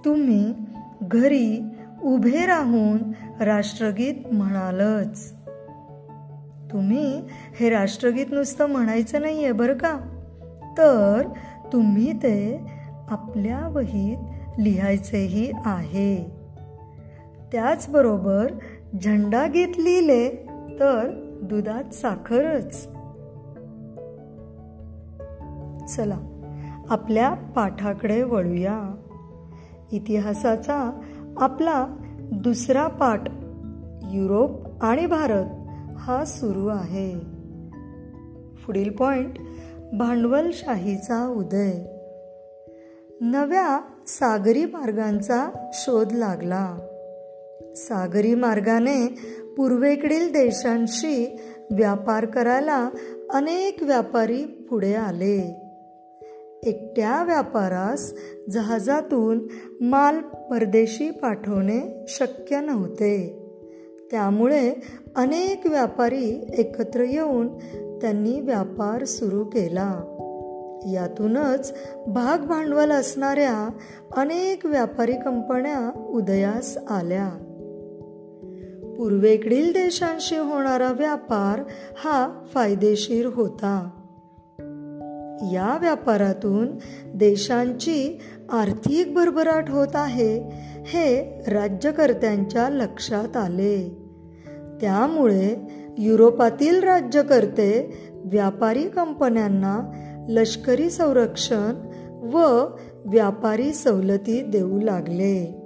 तुम्ही 0.05 0.55
घरी 1.03 1.65
उभे 2.03 2.47
राहून 2.47 2.99
राष्ट्रगीत 3.43 4.15
म्हणालच. 4.33 5.42
तुम्ही 6.73 7.23
हे 7.61 7.71
राष्ट्रगीत 7.71 8.27
नुसतं 8.31 8.67
म्हणायचं 8.67 9.21
नाही 9.21 9.45
आहे 9.45 9.53
बरं 9.53 9.75
का? 9.75 9.99
तर 10.79 11.23
तुम्ही 11.73 12.13
ते 12.13 12.61
आपल्या 13.09 13.69
वहीत 13.69 14.19
लिहायचेही 14.59 15.53
आहे. 15.65 16.33
त्याचबरोबर 17.53 18.53
झंडा 19.03 19.47
गीत 19.47 19.69
लिहिले 19.69 20.29
तर 20.81 21.11
दुधात 21.43 21.95
साखरच. 21.95 22.87
चला 25.97 26.19
आपल्या 26.91 27.35
पाठाकडे 27.35 28.23
वळूया. 28.23 28.95
इतिहासाचा 29.93 31.01
आपला 31.37 31.87
दुसरा 32.19 32.87
पाठ 32.87 33.21
युरोप 34.11 34.85
आणि 34.85 35.07
भारत. 35.07 35.45
हा 36.05 36.25
सुरू 36.25 36.67
आहे. 36.67 37.19
पुढील 38.67 38.91
पॉइंट 38.91 39.39
भांडवलशाहीचा 39.93 41.29
उदय. 41.29 41.73
नव्या 43.21 43.81
सागरी 44.07 44.65
मार्गांचा 44.65 45.71
शोध 45.73 46.13
लागला. 46.13 46.77
सागरी 47.77 48.35
मार्गाने 48.35 49.07
पूर्वेकडील 49.57 50.33
देशांशी 50.33 51.41
व्यापार 51.71 52.25
करायला 52.25 52.91
अनेक 53.35 53.83
व्यापारी 53.83 54.45
पुढे 54.45 54.95
आले. 54.95 55.57
एकट्या 56.65 57.23
व्यापारास 57.23 58.15
जहाजातून 58.51 59.47
माल 59.81 60.19
परदेशी 60.21 61.11
पाठवणे 61.11 62.05
शक्य 62.09 62.61
नव्हते. 62.61 63.39
त्यामुळे 64.11 64.75
अनेक 65.17 65.67
व्यापारी 65.67 66.51
एकत्र 66.59 67.01
येऊन 67.01 67.49
त्यांनी 68.01 68.41
व्यापार 68.41 69.05
सुरू 69.05 69.45
केला. 69.45 70.01
यातूनच 70.93 71.75
भाग 72.07 72.39
भांडवल 72.39 72.91
असणाऱ्या 72.91 73.69
अनेक 74.17 74.67
व्यापारी 74.67 75.13
कंपन्या 75.13 76.01
उदयास 76.09 76.79
आल्या. 76.91 77.29
पूर्वेकडील 78.97 79.73
देशांशी 79.73 80.37
होणारा 80.37 80.93
व्यापार 80.93 81.63
हा 82.05 82.43
फायदेशीर 82.55 83.27
होता. 83.27 83.91
या 85.53 85.79
व्यापारातून 85.81 86.67
देशांची 87.15 88.19
आर्थिक 88.51 89.15
भरभराट 89.15 89.71
होत 89.71 89.95
आहे 89.95 90.43
हे 90.87 91.41
राज्यकर्त्यांच्या 91.47 92.69
लक्षात 92.69 93.37
आले. 93.37 94.02
त्यामुळे 94.83 95.57
युरोपातील 95.99 96.83
राज्यकर्ते 96.83 97.95
व्यापारी 98.25 98.89
कंपन्यांना 98.89 99.93
लष्करी 100.29 100.91
संरक्षण 100.91 101.75
व 102.09 102.65
व्यापारी 103.05 103.73
सवलती 103.73 104.43
देऊ 104.43 104.81
लागले. 104.81 105.59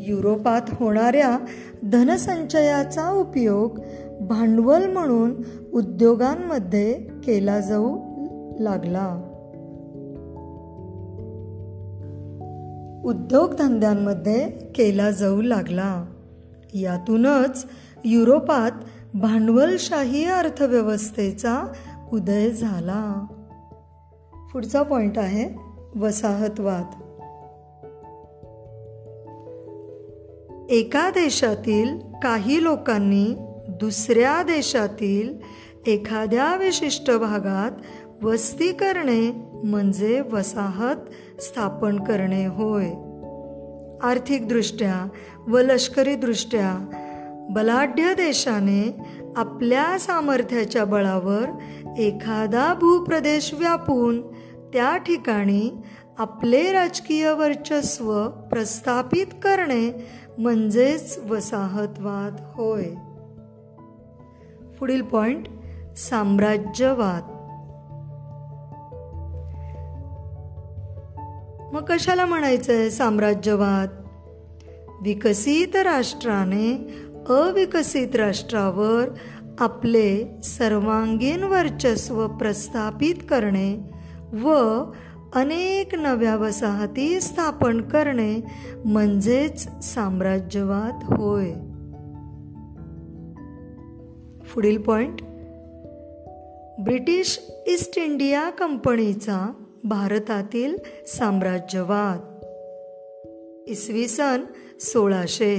युरोपात 0.00 0.60
होणाऱ्या 0.70 1.38
धनसंचयाचा 1.92 3.10
उपयोग 3.10 3.78
भांडवल 4.20 4.92
म्हणून 4.92 5.42
उद्योगांमध्ये 5.72 6.92
केला 6.92 7.60
जाऊ 7.60 7.96
लागला. 8.60 9.28
उद्योगधंद्यांमध्ये 13.04 14.48
केला 14.48 15.10
जाऊ 15.10 15.42
लागला. 15.42 16.11
यातूनच 16.74 17.66
युरोपात 18.04 18.70
भांडवलशाही 19.14 20.24
अर्थव्यवस्थेचा 20.24 21.72
उदय 22.12 22.50
झाला. 22.50 23.26
पुढचा 24.52 24.82
पॉइंट 24.82 25.18
आहे 25.18 25.58
वसाहतवाद. 25.98 27.02
एका 30.70 31.10
देशातील 31.10 31.98
काही 32.22 32.62
लोकांनी 32.62 33.34
दुसऱ्या 33.68 34.42
देशातील 34.42 35.34
एखाद्या 35.86 36.56
विशिष्ट 36.56 37.10
भागात 37.10 37.70
वस्ती 38.24 38.72
करणे 38.72 39.30
म्हणजे 39.64 40.20
वसाहत 40.20 40.96
स्थापन 41.40 42.04
करणे 42.04 42.46
होय. 42.46 42.90
आर्थिकदृष्ट्या 44.02 45.08
व 45.48 45.58
लष्करीदृष्ट्या 45.58 46.88
बलाढ्य 47.50 48.14
देशाने 48.14 49.02
आपल्या 49.36 49.98
सामर्थ्याच्या 49.98 50.84
बळावर 50.84 51.44
एखादा 51.98 52.74
भूप्रदेश 52.74 53.54
व्यापून 53.54 54.20
त्या 54.72 54.96
ठिकाणी 54.96 55.70
आपले 56.18 56.72
राजकीय 56.72 57.30
वर्चस्व 57.30 58.28
प्रस्थापित 58.28 59.26
करणे 59.26 60.06
म्हणजेच 60.38 61.18
वसाहतवाद 61.18 62.36
होय. 62.40 62.84
पुढील 64.78 65.02
पॉइंट 65.02 65.46
साम्राज्यवाद. 65.96 67.31
मग 71.72 71.84
कशाला 71.88 72.26
म्हणायचं 72.26 72.72
आहे 72.72 72.90
साम्राज्यवाद? 72.90 73.88
विकसित 75.02 75.76
राष्ट्राने 75.76 76.94
अविकसित 77.28 78.16
राष्ट्रावर 78.16 79.08
आपले 79.58 80.40
सर्वांगीण 80.44 81.42
वर्चस्व 81.42 82.28
प्रस्थापित 82.28 83.14
करणे 83.30 83.78
व 84.32 84.54
अनेक 85.34 85.94
नव्या 85.94 86.36
वसाहती 86.36 87.20
स्थापन 87.20 87.80
करणे 87.80 88.40
म्हणजेच 88.84 89.68
साम्राज्यवाद 89.82 91.12
होय. 91.12 91.52
पुढील 94.54 94.78
पॉइंट 94.80 95.22
ब्रिटिश 96.82 97.40
ईस्ट 97.66 97.98
इंडिया 97.98 98.50
कंपनीचा 98.50 99.52
भारतातील 99.84 100.76
साम्राज्यवाद. 101.06 102.46
इसवी 103.66 104.08
सन 104.08 104.40
सोळाशे. 104.80 105.56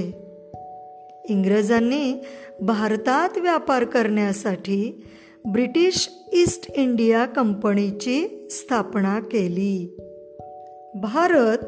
इंग्रजांनी 1.28 2.20
भारतात 2.60 3.38
व्यापार 3.38 3.84
करण्यासाठी 3.84 5.04
ब्रिटिश 5.52 6.10
ईस्ट 6.32 6.70
इंडिया 6.76 7.26
कंपनीची 7.26 8.48
स्थापना 8.50 9.20
केली. 9.20 9.96
भारत 11.02 11.58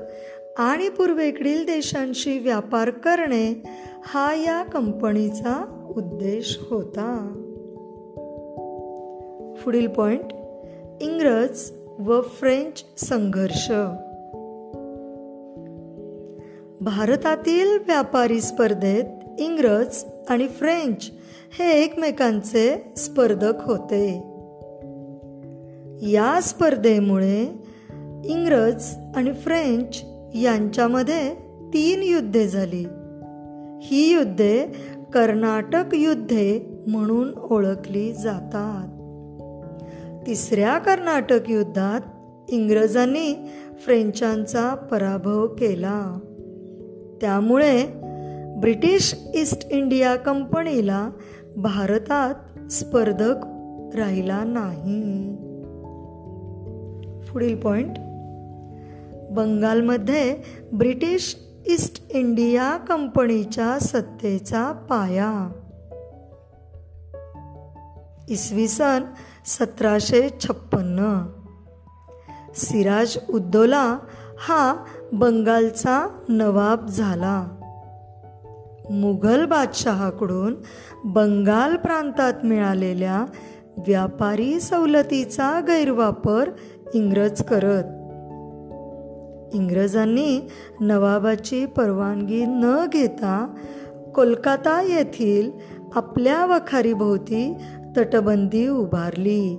आणि 0.57 0.89
पूर्वेकडील 0.89 1.65
देशांशी 1.65 2.39
व्यापार 2.39 2.91
करणे 2.91 3.63
हा 4.05 4.35
या 4.35 4.63
कंपनीचा 4.63 5.83
उद्देश 5.97 6.59
होता. 6.71 7.43
पुढील 9.65 9.87
पॉइंट 9.87 10.33
इंग्रज 11.01 11.71
व 11.99 12.21
फ्रेंच 12.21 12.85
संघर्ष. 12.99 13.71
भारतातील 16.81 17.79
व्यापारी 17.87 18.41
स्पर्धेत 18.41 19.05
इंग्रज 19.41 20.05
आणि 20.29 20.49
फ्रेंच 20.49 21.11
हे 21.59 21.83
एकमेकांचे 21.83 22.93
स्पर्धक 22.97 23.53
होते. 23.61 24.15
या 26.03 26.41
स्पर्धेमुळे 26.43 27.43
इंग्रज 28.25 28.95
आणि 29.17 29.33
फ्रेंच 29.33 30.03
यांच्यामध्ये 30.35 31.35
तीन 31.75 32.03
युद्धे 32.03 32.49
झाली. 32.49 32.87
ही 33.83 34.13
युद्धे 34.13 34.67
कर्नाटक 35.13 35.85
युद्धे 35.95 36.79
म्हणून 36.87 37.35
ओळखली 37.51 38.13
जातात. 38.13 38.96
तिसऱ्या 40.27 40.79
कर्नाटक 40.79 41.51
युद्धात 41.51 42.01
इंग्रजांनी 42.51 43.35
फ्रेंचांचा 43.79 44.75
पराभव 44.75 45.47
केला. 45.47 46.19
त्यामुळे 47.21 47.87
ब्रिटिश 48.61 49.15
ईस्ट 49.35 49.69
इंडिया 49.71 50.17
कंपनीला 50.17 51.11
भारतात 51.57 52.35
स्पर्धक 52.73 53.37
राहिला 53.97 54.45
नाही. 54.47 55.37
पुढील 57.33 57.57
पॉइंट 57.57 57.99
बंगालमध्ये 59.31 60.37
ब्रिटिश 60.73 61.37
ईस्ट 61.67 62.07
इंडिया 62.11 62.77
कंपनीच्या 62.77 63.79
सत्तेचा 63.79 64.73
पाया. 64.73 65.49
इसवी 68.29 68.69
सन 68.69 69.03
सतराशे 69.47 70.29
छप्पन्न. 70.41 71.27
सिराज 72.57 73.19
उद्दोला 73.31 73.99
हा 74.39 74.85
बंगालचा 75.13 76.09
नवाब 76.29 76.87
झाला. 76.87 77.47
मुघल 78.91 79.47
बादशहाकडून 79.47 80.55
बंगाल 81.05 81.77
प्रांतात 81.77 82.35
मिळालेल्या 82.45 83.25
व्यापारी 83.87 84.61
सवलतीचा 84.61 85.61
गैरवापर 85.61 86.51
इंग्रज 86.95 87.43
करत. 87.43 87.85
इंग्रजांनी 89.55 90.49
नवाबाची 90.81 91.67
परवानगी 91.67 92.45
न 92.47 92.87
घेता 92.93 93.55
कोलकाता 94.15 94.83
येथील 94.83 95.51
आपल्या 95.95 96.47
वखारीभोवती 96.47 97.57
तटबंदी 97.97 98.69
उभारली. 98.69 99.59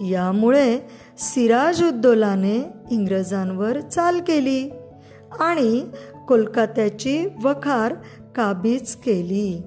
यामुळे 0.00 0.78
सिराजुद्दोलाने 1.18 2.72
इंग्रजांवर 2.90 3.80
चाल 3.80 4.20
केली 4.20 4.70
आणि 5.40 5.84
कोलकात्याची 6.28 7.26
वखार 7.44 7.94
काबीज 8.34 8.94
केली. 8.94 9.62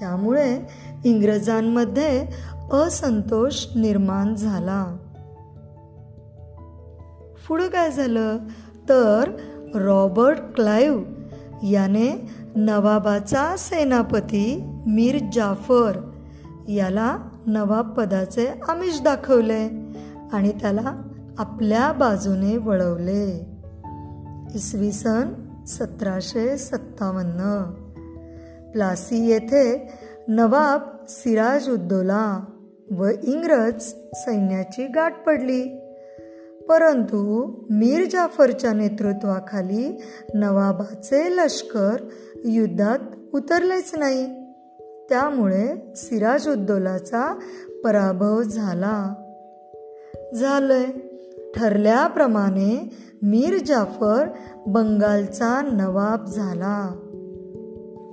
त्यामुळे 0.00 0.60
इंग्रजांमध्ये 1.04 2.26
असंतोष 2.72 3.66
निर्माण 3.76 4.34
झाला. 4.34 4.96
पुढं 7.48 7.68
काय 7.68 7.90
झालं? 7.90 8.38
तर 8.88 9.30
रॉबर्ट 9.74 10.38
क्लाईव्ह 10.54 11.04
याने 11.66 12.30
नवाबाचा 12.56 13.54
सेनापती 13.58 14.62
मीर 14.86 15.18
जाफर. 15.32 16.10
याला 16.68 17.18
नवाब 17.46 17.94
पदाचे 17.94 18.46
आमिष 18.68 19.02
दाखवले 19.02 19.92
आणि 20.32 20.52
त्याला 20.60 21.02
आपल्या 21.38 21.92
बाजूने 21.92 22.56
वळवले. 22.56 23.46
इसवी 24.54 24.92
सन 24.92 25.28
सतराशे 25.66 26.58
सत्तावन्न. 26.58 27.70
प्लासी 28.72 29.28
येथे 29.28 29.92
नवाब 30.28 31.06
सिराज 31.08 31.70
उद्दोला 31.70 32.44
व 32.90 33.06
इंग्रज 33.22 33.82
सैन्याची 34.14 34.86
गाठ 34.86 35.24
पडली. 35.26 35.78
परंतु 36.68 37.52
मीर 37.70 38.04
जाफरच्या 38.12 38.72
नेतृत्वाखाली 38.72 40.02
नवाबाचे 40.34 41.36
लष्कर 41.36 41.96
युद्धात 42.44 42.98
उतरलेच 43.34 43.94
नाही. 43.94 44.26
त्यामुळे 45.08 45.92
सिराज 45.96 46.48
उद्दौलाचा 46.48 47.38
पराभव 47.84 48.42
झाला. 48.42 49.14
झालंय. 50.34 50.84
ठरल्याप्रमाणे 51.56 52.96
मीर 53.22 53.58
जाफर 53.66 54.28
बंगालचा 54.66 55.60
नवाब 55.72 56.24
झाला. 56.24 56.88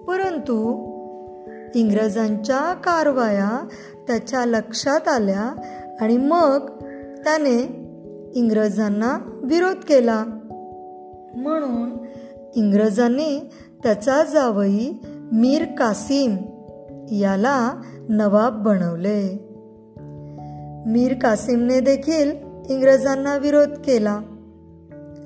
परंतु 0.08 0.90
इंग्रजांच्या 1.76 2.74
कारवाया 2.74 3.68
त्याच्या 4.08 4.46
लक्षात 4.46 5.08
आल्या 5.08 5.62
आणि 6.02 6.18
मग 6.18 6.60
त्याने 7.24 7.58
इंग्रजांना 8.36 9.40
विरोध 9.44 9.76
केला. 9.76 10.24
म्हणून 11.36 11.98
इंग्रजांनी 12.56 13.50
त्याचा 13.84 14.24
जावई 14.24 14.92
मीर 15.32 15.66
कासिम 15.66 16.36
याला 17.12 17.82
नवाब 18.10 18.64
बनवले. 18.64 19.50
मीर 20.86 21.14
कासिमने 21.14 21.80
देखील 21.80 22.32
इंग्रजांना 22.70 23.38
विरोध 23.38 23.68
केला. 23.86 24.20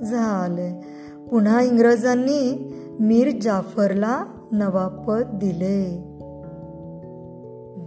झाले. 0.04 0.86
पुन्हा 1.32 1.62
इंग्रजांनी 1.62 2.74
मीर 3.00 3.40
जाफरला 3.42 4.26
नवाबपद 4.52 5.22
दिले. 5.34 6.04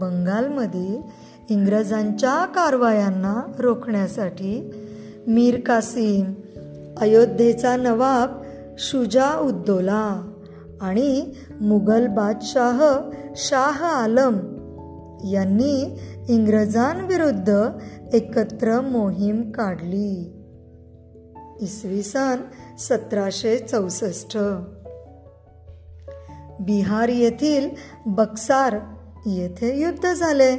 बंगालमधील 0.00 1.02
इंग्रजांच्या 1.50 2.44
कारवायांना 2.44 3.52
रोखण्यासाठी 3.59 4.70
मीर 5.26 5.61
कासिम 5.61 6.33
अयोध्येचा 7.00 7.76
नवाब 7.76 8.42
शुजा 8.79 9.38
उद्दोला 9.38 10.33
आणि 10.80 11.32
मुघल 11.60 12.06
बादशाह 12.06 12.82
शाह 13.36 13.84
आलम 13.84 14.56
यांनी 15.24 15.98
इंग्रजांविरुद्ध 16.28 17.68
एकत्र 18.12 18.80
मोहीम 18.80 19.52
काढली. 19.52 20.32
इसवी 21.60 22.02
सन 22.02 22.36
सतराशे 22.78 23.58
चौसष्ट. 23.58 24.38
बिहार 26.60 27.08
येथील 27.08 27.70
बक्सार 28.06 28.76
येथे 29.26 29.80
युद्ध 29.80 30.12
झाले. 30.12 30.56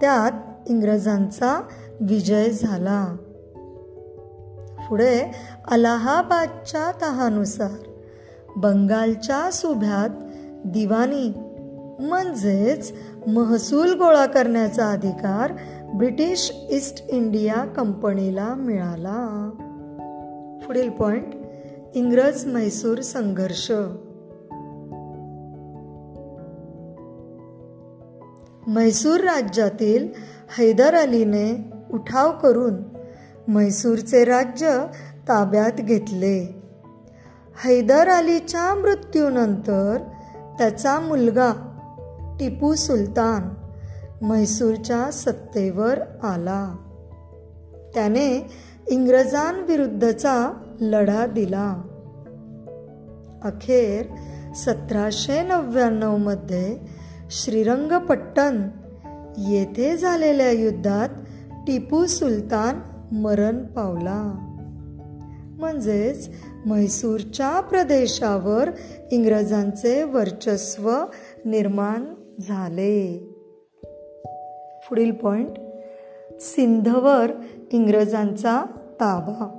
त्यात 0.00 0.32
इंग्रजांचा 0.68 1.68
विजय 2.00 2.50
झाला. 2.50 3.16
पुढे 4.88 5.30
अलाहाबादच्या 5.68 6.92
तहानुसार 7.02 7.89
बंगालच्या 8.56 9.50
सुभ्यात 9.50 10.08
दिवाणी 10.64 11.32
म्हणजेच 12.00 12.92
महसूल 13.26 13.92
गोळा 13.98 14.26
करण्याचा 14.26 14.90
अधिकार 14.90 15.52
ब्रिटिश 15.94 16.52
ईस्ट 16.70 17.04
इंडिया 17.08 17.54
कंपनीला 17.54 18.54
मिळाला. 18.54 19.50
पुढील 20.66 20.90
पॉइंट 20.90 21.24
इंग्रज 21.94 22.46
म्हैसूर 22.46 22.98
संघर्ष. 22.98 23.72
म्हैसूर 28.66 29.20
राज्यातील 29.20 30.08
हैदर 30.58 30.94
अलीने 30.94 31.72
उठाव 31.92 32.32
करून 32.38 32.74
म्हैसूरचे 33.48 34.24
राज्य 34.24 34.86
ताब्यात 35.28 35.72
घेतले. 35.72 36.59
हैदर 37.64 38.08
अलीच्या 38.08 38.74
मृत्यूनंतर 38.74 39.96
त्याचा 40.58 41.00
मुलगा 41.00 41.52
टिपू 42.40 42.74
सुलतान 42.74 43.48
म्हैसूरच्या 44.24 45.10
सत्तेवर 45.10 45.98
आला. 46.22 46.76
त्याने 47.94 48.46
इंग्रजांविरुद्धचा 48.90 50.52
लढा 50.80 51.26
दिला. 51.26 51.82
अखेर 53.44 54.06
सतराशे 54.54 55.42
नव्याण्णवमध्ये 55.42 56.78
श्रीरंगपट्टण 57.30 58.68
येथे 59.38 59.96
झालेल्या 59.96 60.50
युद्धात 60.50 61.08
टिपू 61.66 62.06
सुलतान 62.06 62.80
मरण 63.14 63.64
पावला. 63.64 64.46
म्हणजेच 65.58 66.30
म्हैसूरच्या 66.66 67.60
प्रदेशावर 67.60 68.70
इंग्रजांचे 69.10 70.02
वर्चस्व 70.02 70.92
निर्माण 71.44 72.04
झाले. 72.40 73.16
पुढील 74.88 75.10
पॉइंट 75.10 75.50
सिंधवर 76.40 77.30
इंग्रजांचा 77.72 78.64
ताबा. 79.00 79.56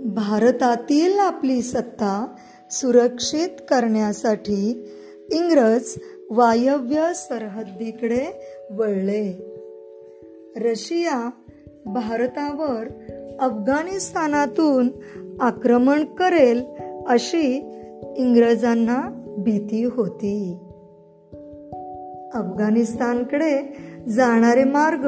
भारतातील 0.00 1.18
आपली 1.18 1.62
सत्ता 1.62 2.34
सुरक्षित 2.70 3.48
करण्यासाठी 3.70 4.90
इंग्रज 5.32 5.94
वायव्य 6.30 7.12
सरहद्दीकडे 7.14 8.46
वळले. 8.70 9.46
रशिया 10.56 11.30
भारतावर 11.86 12.86
अफगाणिस्तानातून 13.40 14.88
आक्रमण 15.40 16.04
करेल 16.04 16.62
अशी 17.06 17.72
इंग्रजांना 18.16 19.24
भीती 19.38 19.84
होती. 19.84 20.58
अफगाणिस्तानकडे 22.34 23.76
जाणारे 24.08 24.64
मार्ग 24.64 25.06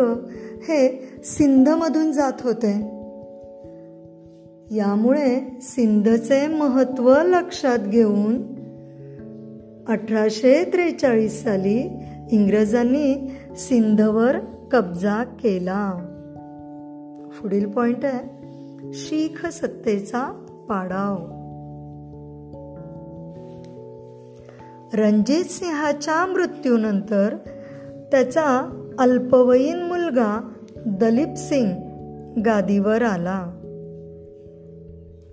हे 0.69 1.09
सिंधमधून 1.25 2.13
जात 2.13 2.33
होते. 2.41 2.73
यामुळे 4.77 5.59
सिंधचे 5.63 6.47
महत्त्व 6.47 7.23
लक्षात 7.25 7.79
घेऊन 7.79 8.43
अठराशे 9.89 10.65
त्रेचाळीस 10.65 11.43
साली 11.43 11.91
इंग्रजांनी 12.33 13.31
सिंधवर 13.57 14.39
कब्जा 14.73 15.25
केला. 15.25 16.12
पुढील 17.43 17.71
पॉइंट 17.71 18.05
आहे 18.05 18.43
शीख 18.93 19.47
सत्तेचा 19.47 20.47
पाडाव. 20.69 21.43
रणजित 24.95 25.45
सिंहाच्या 25.45 26.27
मृत्यूनंतर 26.27 27.37
त्याचा 28.11 28.79
अल्पवयीन 28.99 29.83
मुलगा 29.83 30.53
दलीप 30.87 31.35
सिंग 31.37 31.73
गादीवर 32.43 33.03
आला. 33.03 33.47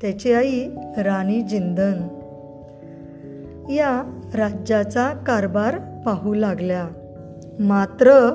त्याची 0.02 0.34
आई 0.34 0.69
राणी 0.98 1.41
जिंदन. 1.41 2.08
या 3.69 4.19
राज्याचा 4.36 5.10
कारभार 5.10 5.80
पाहू 6.06 6.34
लागल्या. 6.34 6.89
मात्र 7.60 8.34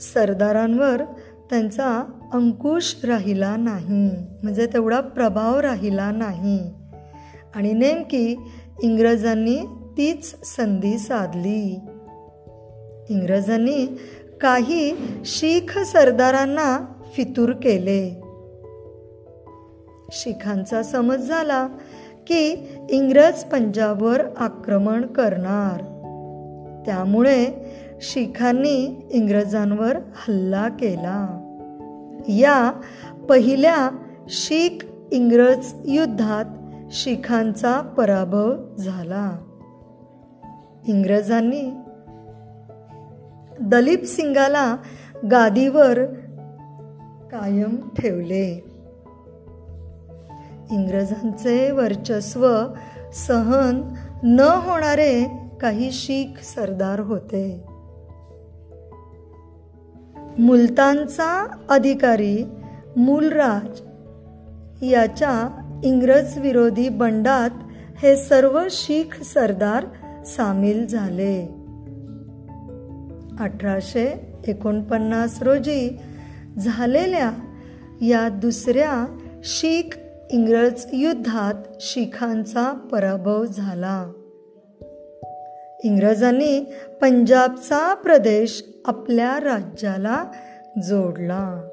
सरदारांवर 0.00 1.02
त्यांचा 1.50 2.20
अंकुश 2.34 2.96
राहिला 3.04 3.56
नाही. 3.56 4.10
म्हणजे 4.42 4.66
तेवढा 4.66 5.00
प्रभाव 5.00 5.58
राहिला 5.58 6.10
नाही. 6.10 6.60
आणि 7.54 7.72
नेमकी 7.72 8.36
इंग्रजांनी 8.82 9.56
तीच 9.98 10.46
संधी 10.56 10.98
साधली. 10.98 11.80
इंग्रजांनी 13.08 13.98
काही 14.40 14.96
शीख 15.24 15.78
सरदारांना 15.78 16.84
फितूर 17.16 17.52
केले. 17.52 18.20
शिखांचा 20.12 20.82
समज 20.82 21.16
झाला 21.16 21.66
की 22.26 22.68
इंग्रज 22.90 23.44
पंजाबवर 23.44 24.22
आक्रमण 24.36 25.06
करणार. 25.06 25.80
त्यामुळे 26.86 27.46
शिखांनी 28.00 29.08
इंग्रजांवर 29.10 29.96
हल्ला 29.96 30.68
केला. 30.68 31.43
या 32.28 32.80
पहिल्या 33.28 33.90
शीख 34.28 34.84
इंग्रज 35.12 35.72
युद्धात 35.84 36.44
शिखांचा 36.90 37.80
पराभव 37.80 38.76
झाला. 38.78 39.32
इंग्रजांनी 40.88 41.70
दलीप 43.60 44.04
सिंगाला 44.04 44.76
गादीवर 45.30 46.04
कायम 47.32 47.76
ठेवले. 47.98 48.64
इंग्रजांचे 50.70 51.70
वर्चस्व 51.70 52.64
सहन 53.14 53.94
न 54.22 54.40
होणारे 54.40 55.24
काही 55.60 55.90
शीख 55.92 56.42
सरदार 56.42 57.00
होते. 57.00 57.73
मुलतानचा 60.38 61.56
अधिकारी 61.68 62.44
मूलराज 62.96 63.80
याच्या 64.84 65.62
इंग्रज 65.84 66.38
विरोधी 66.38 66.88
बंडात 66.88 67.50
हे 68.02 68.16
सर्व 68.16 68.62
शीख 68.70 69.22
सरदार 69.22 69.84
सामील 70.24 70.86
झाले. 70.86 71.54
अठराशे 73.40 74.36
एकोणपन्नास 74.46 75.42
रोजी 75.42 75.98
झालेल्या 76.58 77.32
या 78.00 78.28
दुसऱ्या 78.28 79.16
शीख 79.44 79.98
इंग्रज 80.30 80.86
युद्धात 80.92 81.54
शिखांचा 81.80 82.72
पराभव 82.92 83.44
झाला. 83.44 84.12
इंग्रजांनी 85.84 86.64
पंजाबचा 87.00 87.94
प्रदेश 87.94 88.64
आपल्या 88.84 89.40
राज्याला 89.40 90.24
जोडला. 90.82 91.68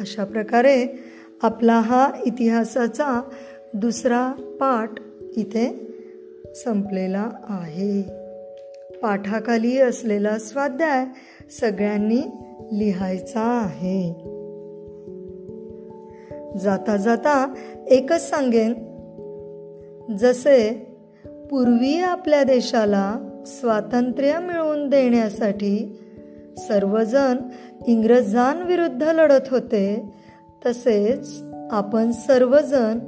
अशा 0.00 0.24
प्रकारे 0.24 0.86
आपला 1.42 1.80
हा 1.80 2.10
इतिहासाचा 2.26 3.22
दुसरा 3.74 4.32
पाठ 4.60 4.90
इथे 5.36 5.92
संपलेला 6.54 7.30
आहे. 7.48 8.02
पाठाखाली 9.02 9.78
असलेला 9.78 10.38
स्वाध्याय 10.38 11.04
सगळ्यांनी 11.60 12.20
लिहायचा 12.72 13.40
आहे. 13.40 14.12
जाता 16.58 16.96
जाता 16.96 17.54
एकच 17.86 18.30
सांगेन. 18.30 18.88
जसे 20.16 20.87
पूर्वी 21.50 22.00
आपल्या 22.00 22.44
देशाला 22.44 23.16
स्वातंत्र्य 23.46 24.38
मिळवून 24.38 24.88
देण्यासाठी 24.88 25.98
सर्वजण 26.58 27.36
इंग्रजांविरुद्ध 27.86 29.02
लढत 29.02 29.48
होते. 29.50 30.14
तसेच 30.66 31.42
आपण 31.70 32.10
सर्वजण 32.10 32.98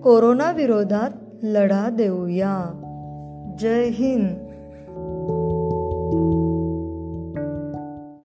कोरोना 0.00 0.52
विरोधात 0.52 1.10
लढा 1.42 1.88
देऊया. 1.88 2.64
जय 3.58 3.84
हिंद. 3.84 4.45